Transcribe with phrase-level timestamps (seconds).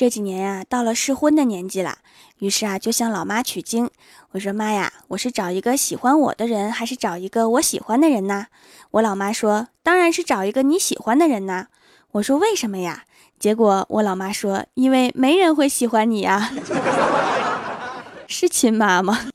[0.00, 1.98] 这几年呀，到了适婚的年纪了，
[2.38, 3.90] 于是啊，就向老妈取经。
[4.30, 8.46] 我说妈呀，我是找一个喜欢我的人，还是找一个我喜欢的人呢？
[8.92, 11.66] 我老妈说，当然是找一个你喜欢的人呐。
[12.12, 13.04] 我说为什么呀？
[13.38, 16.50] 结果我老妈说，因为没人会喜欢你呀。
[18.26, 19.26] 是亲妈吗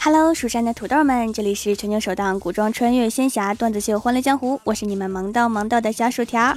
[0.00, 6.54] ？Hello，蜀山的土豆们，这里是全球首档古装穿越仙侠段子秀《欢乐江湖》，我是你们萌到萌到的小薯条。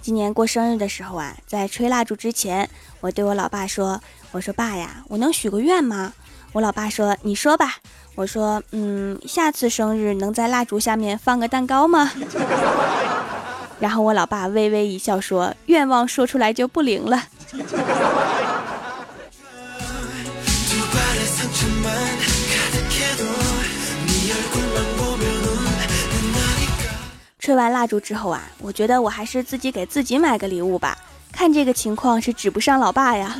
[0.00, 2.68] 今年过生日的时候啊，在吹蜡烛之前，
[3.00, 4.00] 我对我老爸说
[4.32, 6.12] ：“我说爸呀，我能许个愿吗？”
[6.52, 7.76] 我老爸说：“你说吧。”
[8.16, 12.12] 我说：“嗯，下次生日能在蜡烛下面放个蛋糕吗？”
[13.80, 17.24] 然后我老爸微微一笑说：“愿望说出来就不灵了。”
[27.44, 30.96] 吹完蜡烛之后啊，我觉得我还是自己给自己买个礼物吧。
[31.30, 33.36] 看这个情况是指不上老爸呀。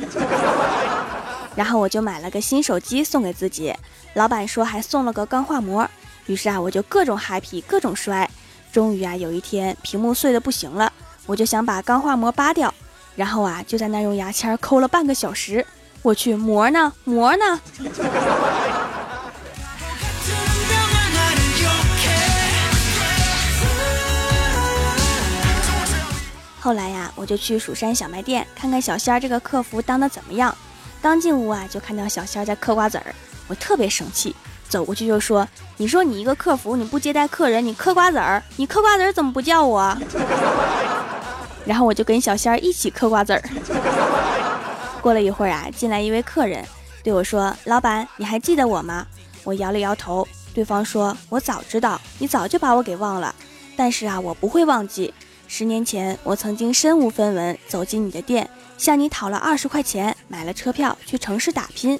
[1.57, 3.73] 然后我就买了个新手机送给自己，
[4.13, 5.89] 老板说还送了个钢化膜。
[6.27, 8.29] 于是啊，我就各种 happy，各种摔。
[8.71, 10.93] 终于啊，有一天屏幕碎的不行了，
[11.25, 12.71] 我就想把钢化膜扒掉，
[13.15, 15.65] 然后啊就在那用牙签抠了半个小时。
[16.03, 16.93] 我去，膜呢？
[17.05, 17.59] 膜呢？
[26.65, 30.57] 后来呀，我就去蜀山小卖店看看小仙儿这个客服当的怎么样。
[30.99, 33.13] 刚进屋啊，就看到小仙儿在嗑瓜子儿，
[33.47, 34.35] 我特别生气。
[34.67, 39.95] 走过去就说：“你说你一个客服，你不接待客人，你嗑瓜子儿，你嗑瓜子儿怎么不叫我？”
[41.65, 43.43] 然后我就跟小仙儿一起嗑瓜子儿。
[45.03, 46.65] 过了一会儿啊，进来一位客人，
[47.03, 49.05] 对我说：“老板，你还记得我吗？”
[49.45, 50.27] 我摇了摇头。
[50.51, 53.35] 对方说：“我早知道，你早就把我给忘了。
[53.77, 55.13] 但是啊，我不会忘记。
[55.47, 61.99] 十年前，我曾经身无分文走进你的店，向你讨了二十块钱，买了车票去城市打拼。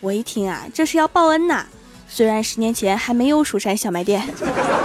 [0.00, 1.66] 我一听啊，这是要报恩呐！”
[2.08, 4.22] 虽然十年前还没有蜀山小卖店，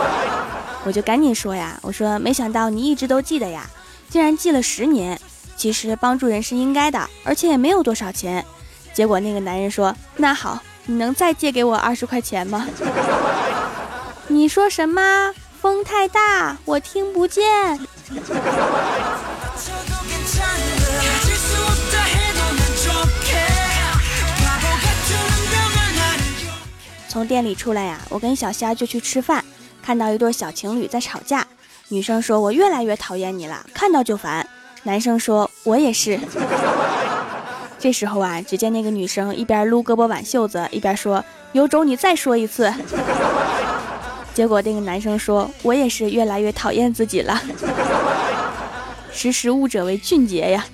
[0.83, 3.69] 我就赶紧说呀，我说没想到你一直都记得呀，
[4.09, 5.19] 竟然记了十年。
[5.55, 8.43] 其实帮助人是应该的，而且也没有多少钱。
[8.93, 12.65] 结果那个男人说：“那好，你能再借给我二十块钱吗？”
[14.27, 15.33] 你说什么？
[15.61, 17.77] 风太大，我听不见。
[27.07, 29.43] 从店里出来呀，我跟小仙儿就去吃饭，
[29.81, 31.45] 看到一对小情侣在吵架。
[31.89, 34.47] 女生说：“我越来越讨厌你了，看到就烦。”
[34.83, 36.19] 男生说：“我也是。
[37.79, 42.71] ”这时候啊，只见那个女生一边撸胳膊挽袖子，一边说：“有种你再说一次。”
[44.39, 47.43] 结果那个男生说：“我也是越来越讨厌自己了。
[49.11, 50.65] ”识时务者为俊杰呀。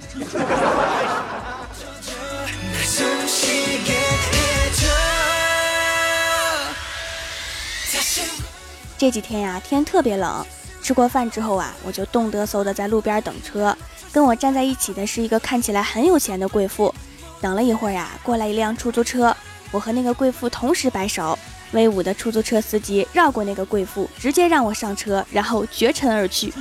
[9.00, 10.46] 这几天呀，天特别冷。
[10.84, 13.76] 吃过饭之后啊，我就冻得嗖的在路边等车。
[14.12, 16.94] 跟我站在一起的是一个看起来很有钱的贵妇。
[17.42, 19.36] 等了一会儿呀，过来一辆出租车，
[19.72, 21.36] 我和那个贵妇同时摆手。
[21.76, 26.52] 威武的出租车司机绕过那个贵妇，直接让我上车，然后绝尘而去。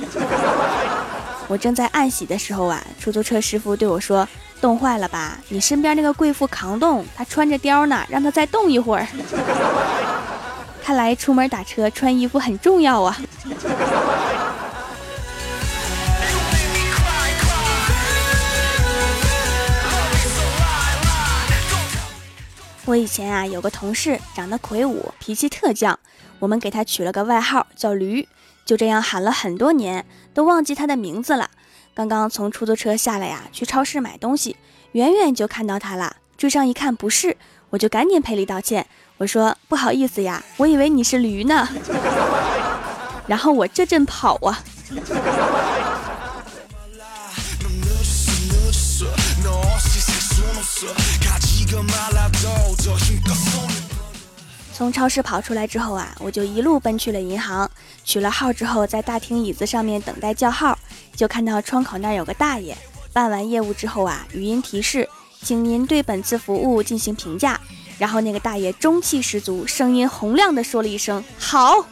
[1.47, 4.27] 我正在暗喜的时候啊，出租车师傅对我说
[4.59, 5.39] ：“冻坏了吧？
[5.47, 9.07] 你身边那个贵妇扛冻，她穿着貂呢，让她再冻一会儿。
[10.83, 13.17] ”看来出门打车穿衣服很重要啊！
[22.85, 25.95] 我以前啊有个同事长得魁梧，脾气特犟，
[26.37, 28.27] 我们给他取了个外号叫驴，
[28.63, 30.05] 就这样喊了很多年，
[30.35, 31.49] 都忘记他的名字了。
[31.95, 34.55] 刚刚从出租车下来呀，去超市买东西，
[34.91, 37.35] 远远就看到他了，追上一看不是，
[37.71, 38.85] 我就赶紧赔礼道歉。
[39.17, 41.67] 我说不好意思呀，我以为你是驴呢。
[43.25, 44.61] 然后我这阵跑啊，
[54.73, 57.69] 从超市跑出来之后啊，我就一路奔去了银行，
[58.03, 60.77] 取了号之后，在大厅椅子上面等待叫号，
[61.15, 62.77] 就看到窗口那有个大爷，
[63.13, 65.07] 办完业务之后啊，语音提示，
[65.41, 67.59] 请您对本次服务进行评价。
[67.97, 71.85] 然后那个大爷中气十足，声音洪亮的说了一声“好”。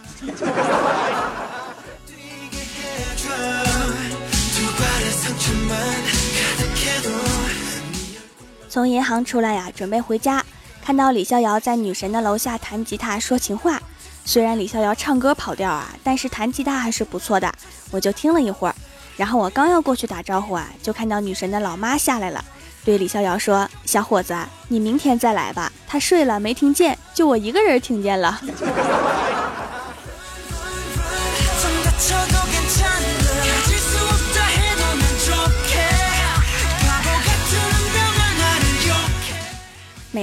[8.68, 10.44] 从银行出来呀，准备回家，
[10.84, 13.82] 看到李逍遥在女神的楼下弹吉他说情话。
[14.26, 17.50] 虽然李逍遥唱歌跑调啊，但是弹吉他还是不错的，
[17.90, 18.76] 我就听了一会儿。
[19.16, 22.44] 然后我刚要过去打招呼啊，就看到女神的老妈下来了，
[22.84, 24.36] 对李逍遥说：“小伙子，
[24.68, 28.42] 你明天再来吧。”他睡了没听见，就我一个人听见了。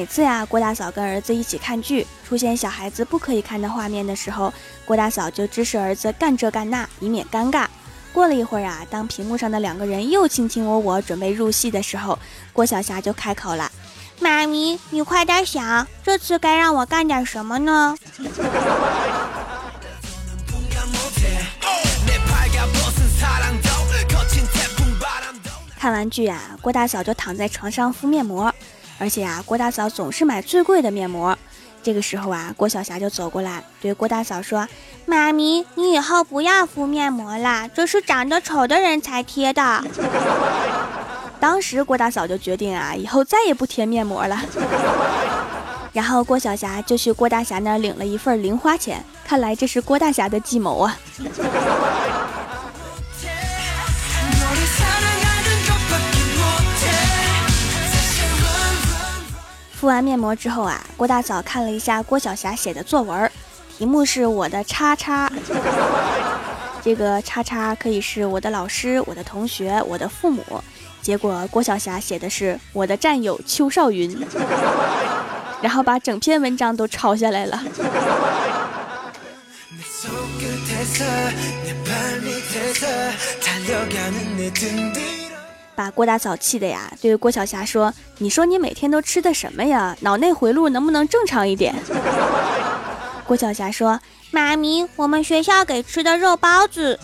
[0.01, 4.51] 每次呀，郭大嫂跟儿子一起看剧，出现小孩子不可以看的画面的时候，
[4.87, 7.67] 郭大嫂就指使儿子干这干那，以免尴尬。
[8.11, 12.19] 过了一会儿啊，当屏幕上的两个人又卿卿我我，准备入戏的时候，
[12.55, 13.71] 郭晓霞就开口了
[14.21, 17.95] ：“妈咪，你快点想，这次该让我干点什么呢？”
[25.79, 28.51] 看完剧啊，郭大嫂就躺在床上敷面膜。
[29.01, 31.37] 而且啊，郭大嫂总是买最贵的面膜。
[31.83, 34.69] 这个时候啊，郭晓霞就走过来，对郭大嫂说
[35.07, 39.83] ：“妈咪，你以后不要敷面膜啦，这是长得丑的人才贴的。
[41.41, 44.39] ”当时郭大嫂就决定啊，以后再也不贴面膜了。
[45.95, 50.95] 然后郭晓霞就去郭大侠那领了一份零花钱，看来这是郭大侠的计谋啊。
[59.81, 63.33] 敷完面膜之后啊，郭大嫂看了一下郭晓霞写的作文，
[63.79, 65.33] 题目是我的叉叉。
[66.83, 70.45] 这个叉叉可以是我的老师、我的同学、我的父母。
[71.01, 74.23] 结果郭晓霞写的是我的战友邱少云，
[75.63, 77.59] 然后把整篇文章都抄下来了。
[85.81, 87.91] 把郭大嫂气的呀，对郭晓霞说
[88.21, 89.97] ：“你说你每天都吃的什么呀？
[90.01, 91.75] 脑内回路能不能正常一点？”
[93.27, 93.99] 郭晓霞说
[94.31, 97.01] ：“妈咪，我们学校给吃的肉包子。”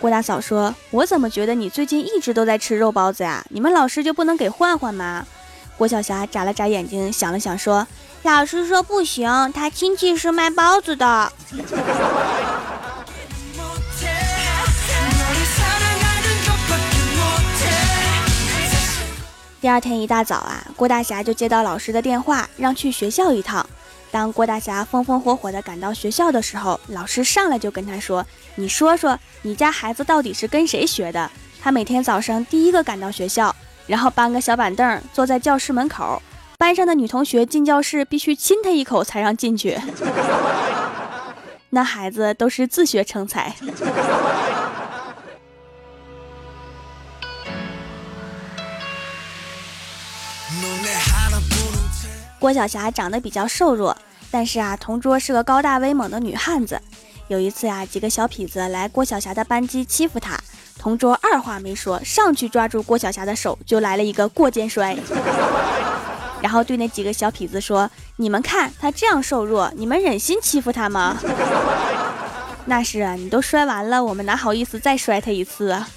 [0.00, 3.44] 郭大嫂说：“我怎么觉得你最近一直都在吃肉包子呀？
[3.50, 5.26] 你们老师就不能给换换吗？”
[5.76, 7.86] 郭晓霞眨了眨眼睛，想了想说
[8.24, 11.30] ：“老师说不行，他亲戚是卖包子的。”
[19.64, 23.66] 第二天一大早啊，郭大侠就接到老师的电话，让去学校一趟。
[24.10, 28.22] 当郭大侠风风火火地赶到学校的时候，老师上来就跟他说
[28.56, 31.30] ：“你说说，你家孩子到底是跟谁学的？
[31.62, 33.56] 他每天早上第一个赶到学校，
[33.86, 36.20] 然后搬个小板凳坐在教室门口，
[36.58, 39.80] 班上的女同学进教室必须亲他一口才让进去。
[41.70, 43.56] 那孩子都是自学成才。”
[52.44, 53.96] 郭晓霞长得比较瘦弱，
[54.30, 56.78] 但是啊，同桌是个高大威猛的女汉子。
[57.28, 60.36] 有一次啊，几个小痞子来郭晓霞的班级欺负她，
[60.78, 64.94] 同桌二话没说，上去抓住郭晓霞的手就来了一个过肩摔，
[66.42, 71.16] 然后对那几个小痞子说：“你们看他这样瘦弱，你们忍心欺负他吗？”
[72.66, 75.88] 那是啊，你都摔完了，我们哪好意思再摔他一次啊？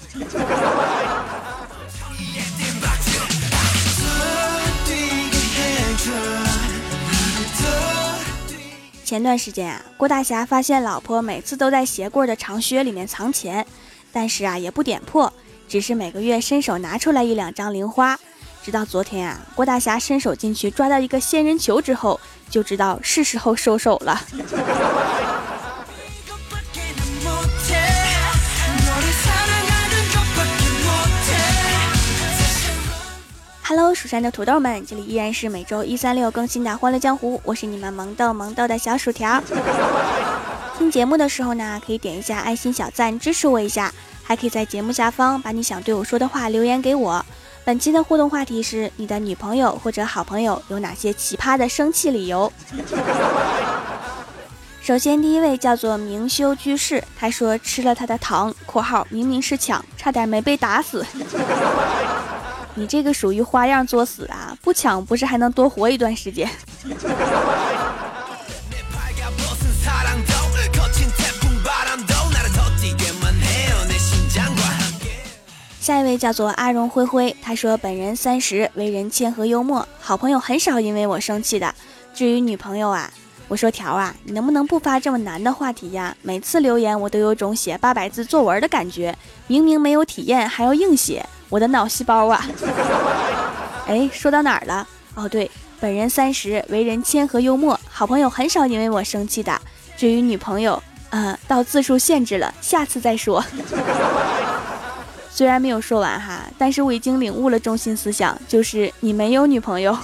[9.08, 13.66] 前段时间啊，郭大侠发现老婆每次都在鞋柜的长靴里面藏钱，
[14.12, 15.32] 但是啊也不点破，
[15.66, 18.20] 只是每个月伸手拿出来一两张零花。
[18.62, 24.20] 直到昨天啊，郭大侠伸手进去抓到一个仙人球之后，就知道是时候收手了。
[33.68, 39.42] Hello，蜀山的土豆们，这里依然是每周一、三、六更新的《欢乐江湖》，我是你们萌豆萌豆的小薯条。
[40.78, 43.92] 听节目的时候呢，可以点一下爱心小赞支持我一下，
[44.24, 47.22] 还可以在节目下方把你想对我说的话留言给我。
[47.62, 52.50] 本期的互动话题是：你的女朋友或者好朋友有哪些奇葩的生气理由？
[54.80, 61.04] 首先，第一位叫做明修居士，他说吃了他的糖（括号明明是抢，差点没被打死）。
[62.78, 64.56] 你这个属于花样作死啊！
[64.62, 66.48] 不抢不是还能多活一段时间？
[75.80, 81.74] 下一位叫做阿荣灰灰，他说本人三十，为人谦和幽默，好朋友很少因为我生气的。
[82.14, 83.10] 至于女朋友啊，
[83.48, 86.14] 我说条啊，你能不能不发这么难的话题呀？
[86.20, 92.46] 每次留言我都有种写八百字作文的感觉，明明没有体验还要硬写，我的脑细胞啊！
[93.88, 94.86] 哎，说到哪儿了？
[95.14, 95.50] 哦对，
[95.80, 99.58] 本人三十，为人谦和幽默，好朋友很少因为我生气的。
[99.96, 103.42] 至于女朋友，嗯，到字数限制了，下次再说。
[105.32, 109.96] 虽然没有说完哈，但是我已经领悟了中心思想，就是你没有女朋友。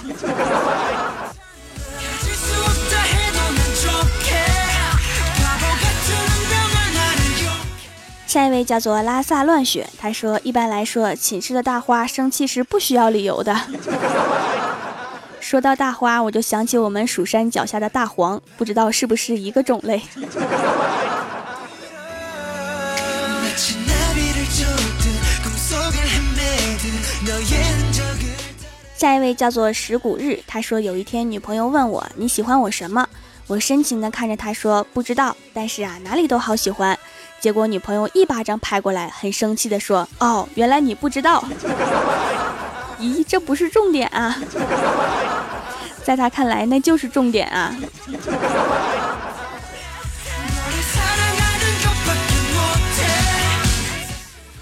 [8.27, 13.55] 下一位叫做拉萨乱雪，他说：“一般来说，寝室的大花生气是不需要理由的。
[15.39, 20.01] ”说到大花，我就想起我们蜀山脚下的大黄，不知道是不是一个种类。
[28.97, 33.07] 下一位叫做石谷日，他说有一天女朋友问我你喜欢我什么，
[33.47, 36.97] 我深情的看着他说不知道，但是啊哪里都好喜欢。
[37.39, 41.43] 结果女朋友一巴掌拍过来，很生气的说：“哦，原来你不知道。
[42.99, 44.35] 咦，这不是重点啊！
[46.03, 47.75] 在他看来，那就是重点啊。”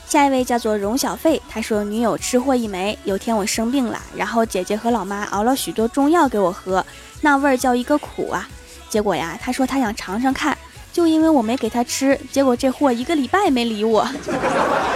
[0.08, 2.98] 下一位叫做荣小费，他说女友吃货一枚。
[3.04, 6.86] 有天我生病了，然后姐姐和老妈熬了许多中药给我喝，
[7.22, 8.48] 那味儿叫一个苦啊！
[8.90, 10.56] 结果呀，他说他想尝尝看。
[10.94, 14.08] 就因为我没给他吃，结果这货一个礼拜没理我。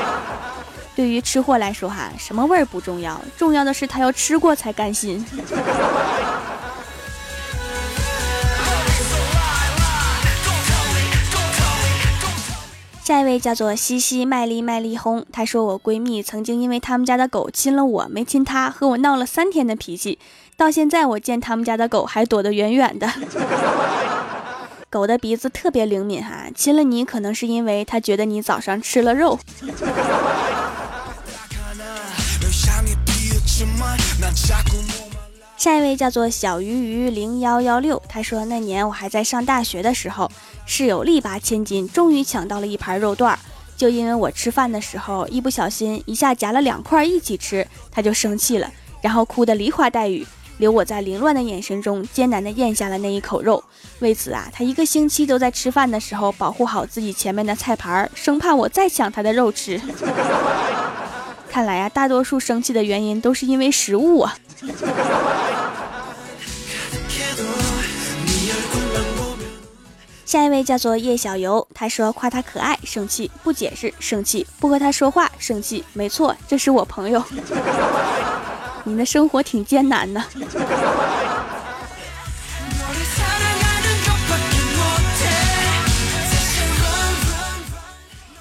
[0.95, 5.25] 对于吃货来说，哈，什么味儿不重要，重要的是他要吃过才甘心。
[13.03, 20.19] 下一位叫做西西麦丽麦丽轰，她说我闺蜜曾经因为他们家的狗亲了我没亲她，和我闹了三天的脾气，
[20.57, 23.07] 到现在我见他们家的狗还躲得远远的。
[24.89, 29.37] 狗的鼻子特别灵敏哈，亲了你可能是因为它觉得你早上吃了肉。
[35.57, 40.31] 下一位叫做小鱼鱼零幺幺六，他说那年我还在上大学的时候，
[40.65, 43.39] 室友力拔千斤，终于抢到了一盘肉段儿，
[43.75, 50.25] 就因为我吃饭的时候一不小心一下夹了两块一起吃，他就生气了，然后哭得梨花带雨。
[50.57, 53.63] 留我在凌乱的眼神中艰难地咽下了那一口肉。
[53.99, 59.79] 为此啊，他一个星期都在吃饭的时候保护好自己前面的菜盘，生怕我再抢他的肉吃。
[61.49, 64.37] 看来啊，大多数生气的原因都是因为食物啊。
[70.25, 75.85] 下一位叫做叶小游，他说夸他可爱，生气；不解释，生气；不和他说话，生气。
[75.93, 77.23] 没错，这是我朋友。
[78.87, 80.23] 你的生活挺艰难的。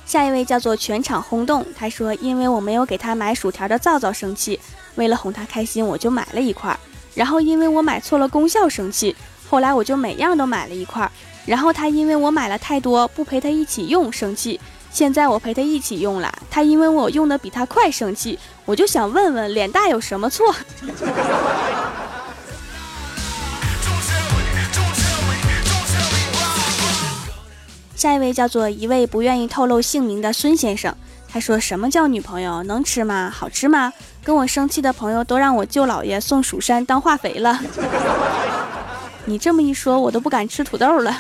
[0.07, 4.59] 下一位叫做全场轰动，他说：“因为我没有给他买薯条的皂皂生气，
[4.95, 6.79] 为了哄他开心，我就买了一块。
[7.15, 9.15] 然后因为我买错了功效生气，
[9.51, 11.11] 后来我就每样都买了一块。
[11.45, 14.61] 然后他因为我买了太多，不陪他一起用生气。”
[14.97, 20.47] 现在我陪他一起用了，他因为我用的比他快生气，我就想问问脸大有什么错？
[27.95, 30.97] 下一位叫做一位不愿意透露姓名的孙先生，
[31.29, 33.31] 他说什么叫女朋友能吃吗？
[33.31, 33.93] 好吃吗？
[34.25, 37.61] 跟我生气的朋友都让我舅姥爷送蜀山当化肥了。
[39.27, 41.15] 你这么一说，我都不敢吃土豆了。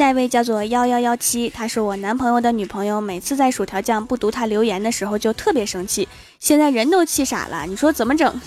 [0.00, 8.40] 下一位叫做幺幺幺七，他说我男朋友的女朋友每次在薯条酱不读他留言的时候就特别生气，现在人都气傻了，你说怎么整？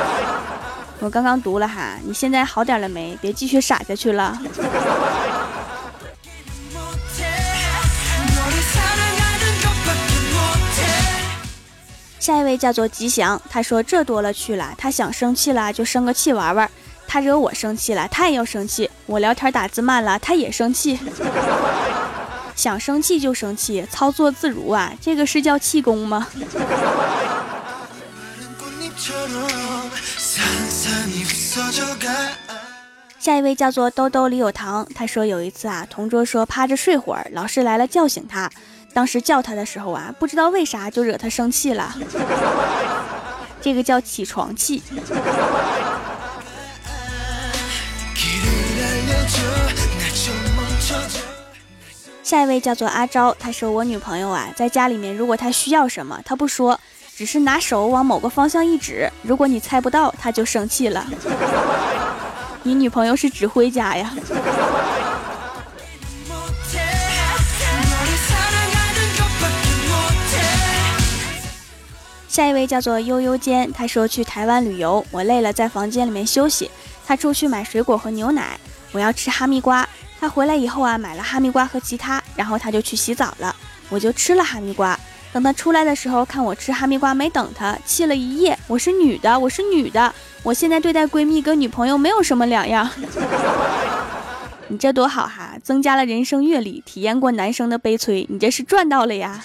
[1.00, 3.16] 我刚刚读了哈，你现在好点了没？
[3.22, 4.38] 别继续傻下去了。
[12.18, 16.70] 下一位叫做吉祥，他说这多了去了，他想生气了就生个气玩玩。
[17.08, 18.90] 他惹我生气了，他也要生气。
[19.06, 20.98] 我聊天打字慢了，他也生气。
[22.56, 24.92] 想生气就生气，操作自如啊！
[25.00, 26.26] 这个是叫气功吗？
[33.18, 38.50] 下一位叫做兜兜里有糖，他说有一次啊，同桌说趴着睡会儿，老师来了叫醒他。
[38.94, 41.94] 当时叫他的时候啊，不知道为啥就惹他生气了。
[43.60, 44.82] 这个叫起床气。
[52.22, 56.78] 下一位叫做阿昭，他说我女朋友啊，在家里面，如果她需要什么，她不说，
[57.14, 61.06] 只是拿手往某个方向一指，如果你猜不到，她就生气了。
[62.64, 64.12] 你女朋友是指挥家呀？
[72.28, 76.70] 下一位叫做悠悠间，他说去台湾旅游，我累了，在房间里面休息。
[77.06, 78.58] 他出去买水果和牛奶，
[78.96, 79.86] 我要吃哈密瓜。
[80.18, 83.54] 他回来以后啊，买了哈密瓜和其他，然后他就去洗澡了。
[83.90, 84.98] 我就吃了哈密瓜。
[85.34, 88.58] 等他出来的时候，看我吃哈密瓜没等他，气了一夜。
[88.66, 92.88] 我是女的，我是女的，我现在对待闺蜜跟女朋友没有什么两样。
[94.68, 99.44] 你这多好哈，增加了人生阅历，体验过男生的悲催，你这是赚到了呀。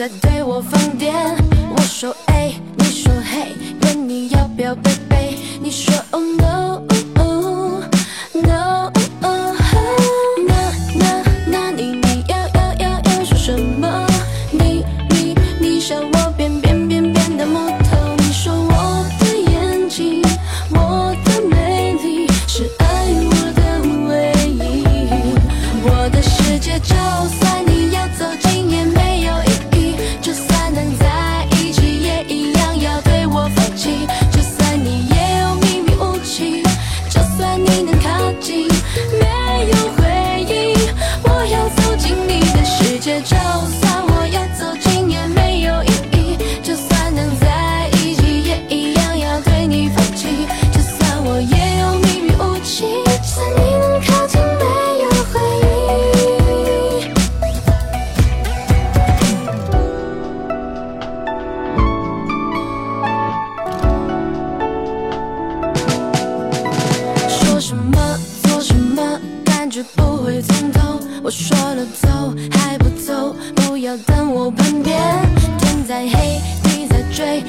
[0.00, 1.14] 别再对我放电。
[1.76, 2.54] 我说 A，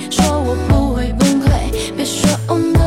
[0.10, 2.81] 说我不会崩溃别说 oh no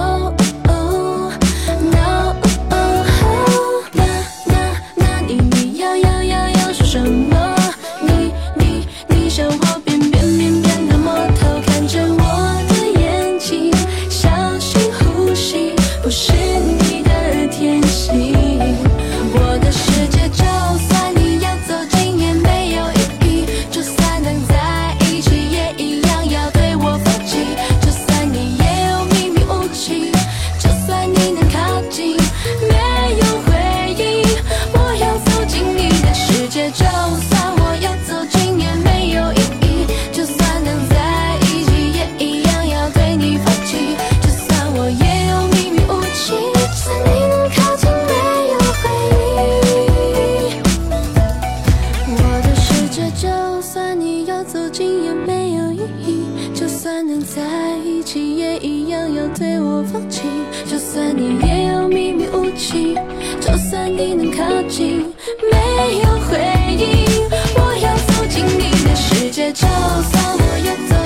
[69.55, 71.04] 就算我远走。